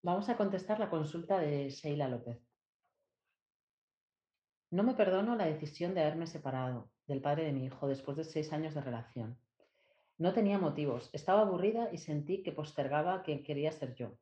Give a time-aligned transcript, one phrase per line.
[0.00, 2.40] Vamos a contestar la consulta de Sheila López.
[4.70, 8.22] No me perdono la decisión de haberme separado del padre de mi hijo después de
[8.22, 9.36] seis años de relación.
[10.16, 14.12] No tenía motivos, estaba aburrida y sentí que postergaba que quería ser yo.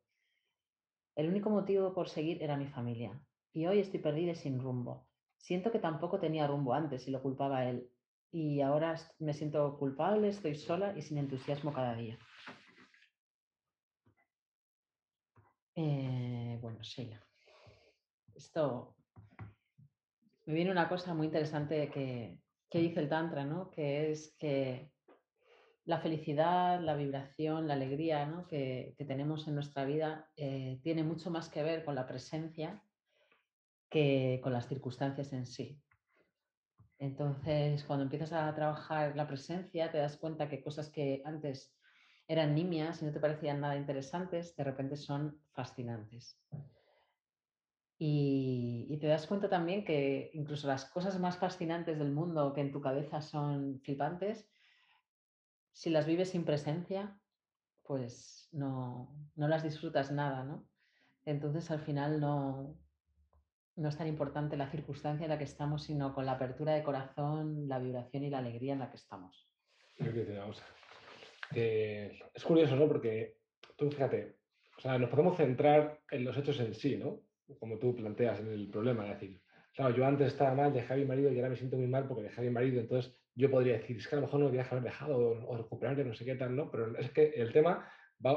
[1.15, 3.21] El único motivo por seguir era mi familia.
[3.53, 5.07] Y hoy estoy perdida y sin rumbo.
[5.37, 7.91] Siento que tampoco tenía rumbo antes y lo culpaba a él.
[8.33, 12.19] Y ahora me siento culpable, estoy sola y sin entusiasmo cada día.
[15.79, 17.23] Eh, bueno, Sheila.
[18.34, 18.97] Esto
[20.47, 22.39] me viene una cosa muy interesante que,
[22.73, 23.71] dice el Tantra, ¿no?
[23.71, 24.91] Que es que
[25.84, 31.51] la felicidad, la vibración, la alegría que, tenemos en nuestra vida eh, tiene mucho más
[31.51, 32.83] que ver con la presencia
[33.91, 35.81] que con las circunstancias en sí.
[36.98, 41.76] Entonces, cuando empiezas a trabajar la presencia, te das cuenta que cosas que antes
[42.29, 46.41] eran nimias y no te parecían nada interesantes, de repente son fascinantes.
[47.98, 52.73] Y, te das cuenta también que incluso las cosas más fascinantes del mundo que en
[52.73, 54.48] tu cabeza son flipantes,
[55.73, 57.19] si las vives sin presencia,
[57.83, 60.67] pues no, no las disfrutas nada, ¿no?
[61.25, 62.77] Entonces al final no,
[63.77, 66.83] no es tan importante la circunstancia en la que estamos, sino con la apertura de
[66.83, 69.48] corazón, la vibración y la alegría en la que estamos.
[71.55, 72.89] Es curioso, ¿no?
[72.89, 73.36] Porque
[73.77, 74.36] tú fíjate,
[74.77, 77.22] o sea, nos podemos centrar en los hechos en sí, ¿no?
[77.58, 79.41] Como tú planteas en el problema, es decir,
[79.75, 82.06] claro, yo antes estaba mal, dejé a mi marido y ahora me siento muy mal
[82.06, 84.47] porque dejé a mi marido, entonces yo podría decir, es que a lo mejor no
[84.47, 86.70] debería haber dejado o, recuperarle, no sé qué tal, ¿no?
[86.70, 87.91] Pero es que el tema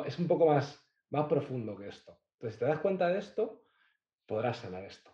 [0.06, 2.20] es un poco más, más profundo que esto.
[2.34, 3.64] Entonces, si te das cuenta de esto,
[4.26, 5.12] podrás sanar esto.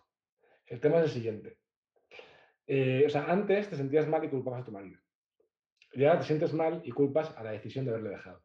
[0.66, 1.58] El tema es el siguiente.
[2.66, 5.00] Eh, o sea, antes te sentías mal y culpabas a tu marido.
[5.96, 8.42] Y ahora te sientes mal y culpas a la decisión de haberle dejado.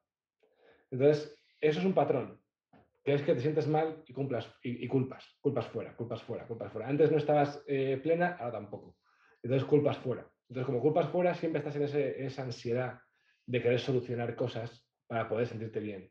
[0.90, 2.40] Entonces, eso es un patrón.
[3.04, 5.26] Que es que te sientes mal y, cumplas, y, culpas.
[5.42, 6.88] Culpas fuera, culpas fuera, culpas fuera.
[6.88, 8.96] Antes no estabas eh, plena, ahora tampoco.
[9.44, 10.26] Entonces, culpas fuera.
[10.48, 13.00] Entonces, como culpas fuera, siempre estás en esa ansiedad
[13.46, 16.10] de querer solucionar cosas para poder sentirte bien.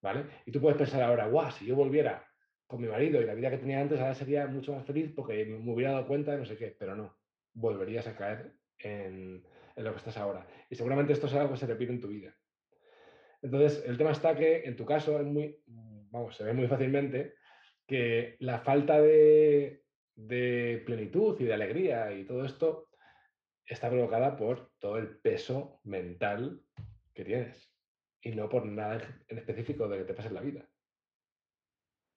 [0.00, 0.26] ¿Vale?
[0.46, 2.24] Y tú puedes pensar ahora, guau, si yo volviera
[2.68, 5.44] con mi marido y la vida que tenía antes, ahora sería mucho más feliz porque
[5.44, 7.16] me hubiera dado cuenta de no sé qué, pero no,
[7.52, 9.44] volverías a caer en,
[9.76, 10.46] lo que estás ahora.
[10.68, 12.34] Y seguramente esto es algo que se repite en tu vida.
[13.42, 17.34] Entonces, el tema está que en tu caso es muy, vamos, se ve muy fácilmente
[17.86, 19.82] que la falta de,
[20.14, 22.88] de plenitud y de alegría y todo esto
[23.66, 26.62] está provocada por todo el peso mental
[27.14, 27.72] que tienes
[28.20, 30.68] y no por nada en específico de que te pase en la vida.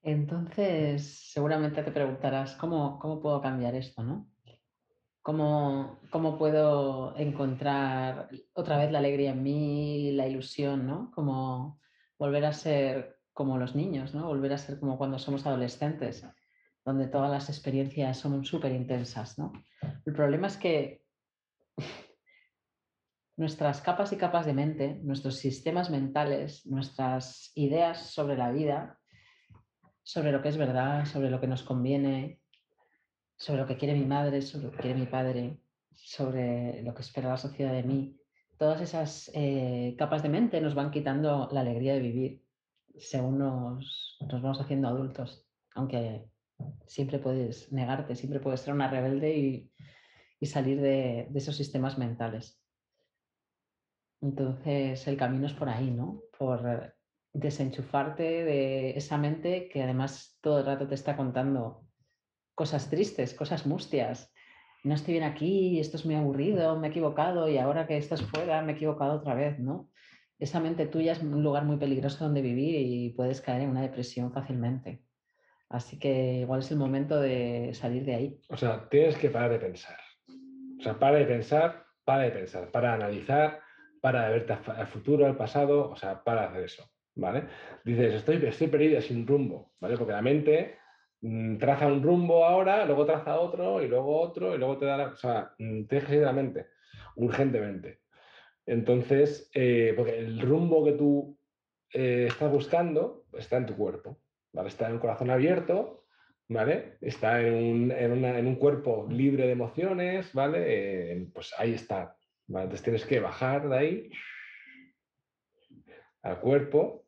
[0.03, 4.03] Entonces, seguramente te preguntarás, ¿cómo, cómo puedo cambiar esto?
[4.03, 4.29] ¿no?
[5.25, 11.09] ¿Cómo, ¿Cómo, puedo encontrar otra vez la alegría en mí, la ilusión, ¿no?
[11.15, 11.81] Como
[12.19, 14.27] volver a ser como los niños, ¿no?
[14.27, 16.23] Volver a ser como cuando somos adolescentes,
[16.85, 19.51] donde todas las experiencias son súper intensas, ¿no?
[20.05, 21.01] El problema es que
[23.35, 28.99] nuestras capas y capas de mente, nuestros sistemas mentales, nuestras ideas sobre la vida,
[30.03, 32.41] sobre lo que es verdad, sobre lo que nos conviene,
[33.37, 35.57] sobre lo que quiere mi madre, sobre lo que quiere mi padre,
[35.93, 38.17] sobre lo que espera la sociedad de mí.
[38.57, 42.45] Todas esas eh, capas de mente nos van quitando la alegría de vivir
[42.97, 46.29] según nos, nos vamos haciendo adultos, aunque
[46.87, 49.71] siempre puedes negarte, siempre puedes ser una rebelde y,
[50.45, 52.61] salir de, de, esos sistemas mentales.
[54.21, 56.21] Entonces el camino es por ahí, ¿no?
[56.37, 56.93] Por
[57.33, 61.84] desenchufarte de esa mente que además todo el rato te está contando
[62.55, 64.33] cosas tristes, cosas mustias.
[64.83, 68.21] No estoy bien aquí, esto es muy aburrido, me he equivocado y ahora que estás
[68.21, 69.89] fuera me he equivocado otra vez, ¿no?
[70.39, 73.81] Esa mente tuya es un lugar muy peligroso donde vivir y puedes caer en una
[73.81, 75.01] depresión fácilmente.
[75.69, 78.39] Así que igual es el momento de salir de ahí.
[78.49, 79.97] O sea, tienes que parar de pensar.
[80.77, 83.61] O sea, para de pensar, para de pensar, para analizar,
[84.01, 86.83] para de verte al futuro, al pasado, o sea, para hacer eso.
[87.15, 87.47] ¿vale?
[87.83, 89.97] Dices, estoy, estoy perdida sin rumbo, ¿vale?
[89.97, 90.77] Porque la mente
[91.57, 95.05] traza un rumbo ahora, luego traza otro, y luego otro, y luego te da la...
[95.07, 96.67] O sea, mm, que seguir la mente,
[97.15, 98.01] urgentemente.
[98.65, 101.37] Entonces, eh, porque el rumbo que tú
[101.93, 104.19] eh, estás buscando está en tu cuerpo,
[104.51, 104.69] ¿vale?
[104.69, 106.05] Está en un corazón abierto,
[106.47, 106.97] ¿vale?
[107.01, 110.63] Está en un, en un cuerpo libre de emociones, ¿vale?
[110.67, 112.17] Eh, pues ahí está,
[112.47, 114.11] Entonces tienes que bajar de ahí
[116.23, 117.04] al cuerpo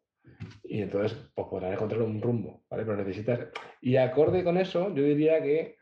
[0.64, 2.84] y entonces pues, podrás encontrar un rumbo, ¿vale?
[2.84, 3.48] Pero necesitas...
[3.82, 5.78] Y acorde con eso, yo diría que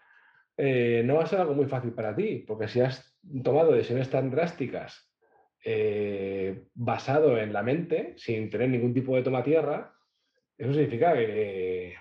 [0.57, 4.09] eh, no va a ser algo muy fácil para ti, porque si has tomado decisiones
[4.09, 5.11] tan drásticas
[5.63, 9.93] eh, basado en la mente, sin tener ningún tipo de toma tierra,
[10.57, 11.95] eso significa que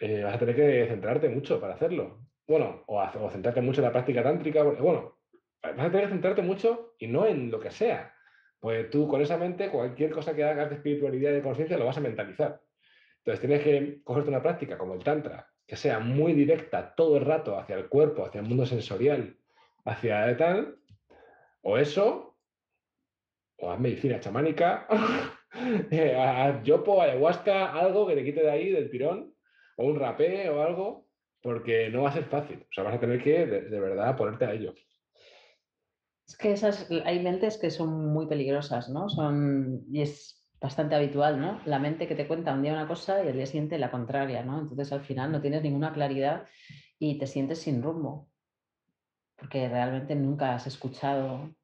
[0.00, 2.20] eh, vas a tener que centrarte mucho para hacerlo.
[2.46, 4.62] Bueno, o, o, centrarte mucho en la práctica tántrica.
[4.62, 5.18] Bueno,
[5.62, 8.13] vas a tener que centrarte mucho y no en lo que sea.
[8.64, 11.84] Pues tú con esa mente, cualquier cosa que hagas de espiritualidad y de conciencia lo
[11.84, 12.62] vas a mentalizar.
[13.18, 17.26] Entonces tienes que cogerte una práctica como el Tantra, que sea muy directa todo el
[17.26, 19.36] rato hacia el cuerpo, hacia el mundo sensorial,
[19.84, 20.78] hacia tal,
[21.60, 22.38] o eso,
[23.58, 24.88] o haz medicina chamánica,
[25.90, 29.34] eh, haz yopo, ayahuasca, algo que te quite de ahí, del tirón,
[29.76, 31.06] o un rapé o algo,
[31.42, 32.62] porque no va a ser fácil.
[32.62, 34.72] O sea, vas a tener que de, verdad ponerte a ello.
[36.26, 39.08] Es que esas, hay mentes que son muy peligrosas, ¿no?
[39.08, 41.60] Son, y es bastante habitual, ¿no?
[41.66, 44.42] La mente que te cuenta un día una cosa y el día siguiente la contraria,
[44.42, 44.60] ¿no?
[44.60, 46.46] Entonces al final no tienes ninguna claridad
[46.98, 48.28] y te sientes sin rumbo,
[49.36, 51.54] porque realmente nunca has escuchado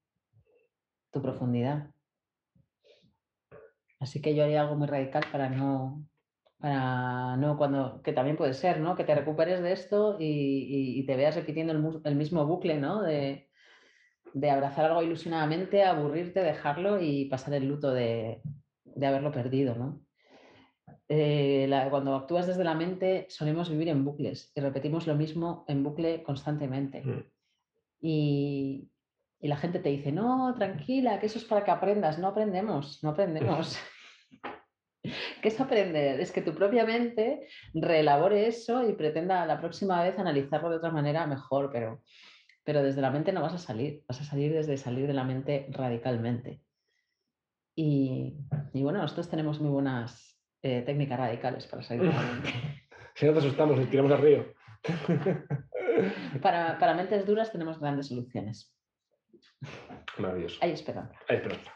[1.11, 1.91] tu profundidad.
[4.01, 6.07] Así que yo haría algo muy radical para no,
[6.59, 8.97] para no cuando, que también puede ser, ¿no?
[8.97, 11.73] Que te recuperes de esto y, te veas repitiendo
[12.05, 13.03] el, mismo bucle, ¿no?
[13.03, 13.50] De,
[14.33, 18.43] de abrazar algo ilusionadamente, aburrirte, dejarlo y pasar el luto de,
[18.85, 20.01] de haberlo perdido, ¿no?
[21.13, 25.83] Eh, cuando actúas desde la mente solemos vivir en bucles y repetimos lo mismo en
[25.83, 27.03] bucle constantemente.
[27.03, 27.25] Mm.
[28.01, 28.91] Y,
[29.41, 32.19] la gente te dice, no, tranquila, que eso es para que aprendas.
[32.19, 33.79] No aprendemos, no aprendemos.
[35.43, 36.21] ¿Qué es aprender?
[36.21, 40.91] Es que tu propia mente reelabore eso y pretenda la próxima vez analizarlo de otra
[40.91, 42.03] manera mejor, pero,
[42.65, 45.25] pero desde la mente no vas a salir, vas a salir desde salir de la
[45.25, 46.63] mente radicalmente.
[47.75, 48.37] Y,
[48.75, 52.53] bueno, nosotros tenemos muy buenas eh, técnicas radicales para salir de la mente.
[53.15, 54.53] Si no te asustamos y tiramos al río.
[56.43, 58.75] para, para mentes duras tenemos grandes soluciones.
[60.19, 60.59] Maravilloso.
[60.61, 61.15] Hay esperanza.
[61.29, 61.73] Hay esperanza.